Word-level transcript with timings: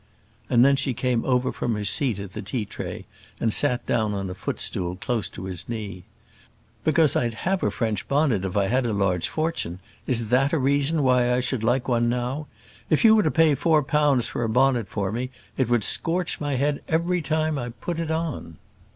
And 0.49 0.65
then 0.65 0.75
she 0.75 0.95
came 0.95 1.23
over 1.25 1.51
from 1.51 1.75
her 1.75 1.85
seat 1.85 2.17
at 2.17 2.33
the 2.33 2.41
tea 2.41 2.65
tray 2.65 3.05
and 3.39 3.53
sat 3.53 3.85
down 3.85 4.15
on 4.15 4.31
a 4.31 4.33
foot 4.33 4.59
stool 4.59 4.95
close 4.95 5.29
at 5.29 5.35
his 5.35 5.69
knee. 5.69 6.05
"Because 6.83 7.15
I'd 7.15 7.35
have 7.45 7.61
a 7.61 7.69
French 7.69 8.07
bonnet 8.07 8.43
if 8.43 8.57
I 8.57 8.65
had 8.65 8.87
a 8.87 8.93
large 8.93 9.29
fortune, 9.29 9.77
is 10.07 10.29
that 10.29 10.53
a 10.53 10.57
reason 10.57 11.03
why 11.03 11.31
I 11.31 11.39
should 11.39 11.63
like 11.63 11.87
one 11.87 12.09
now? 12.09 12.47
if 12.89 13.05
you 13.05 13.13
were 13.13 13.21
to 13.21 13.29
pay 13.29 13.53
four 13.53 13.83
pounds 13.83 14.27
for 14.27 14.41
a 14.43 14.49
bonnet 14.49 14.87
for 14.87 15.11
me, 15.11 15.29
it 15.55 15.69
would 15.69 15.83
scorch 15.83 16.41
my 16.41 16.55
head 16.55 16.81
every 16.87 17.21
time 17.21 17.59
I 17.59 17.69
put 17.69 17.99
it 17.99 18.09
on." 18.09 18.57